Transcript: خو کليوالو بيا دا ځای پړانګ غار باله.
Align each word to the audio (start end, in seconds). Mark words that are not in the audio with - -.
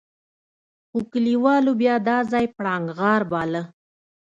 خو 0.89 0.99
کليوالو 1.11 1.71
بيا 1.81 1.95
دا 2.07 2.17
ځای 2.31 2.45
پړانګ 2.57 2.85
غار 2.97 3.21
باله. 3.31 3.63